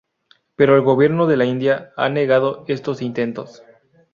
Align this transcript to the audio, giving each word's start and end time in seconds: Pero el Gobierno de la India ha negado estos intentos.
Pero 0.55 0.75
el 0.75 0.81
Gobierno 0.81 1.27
de 1.27 1.37
la 1.37 1.45
India 1.45 1.91
ha 1.95 2.09
negado 2.09 2.65
estos 2.67 3.03
intentos. 3.03 3.61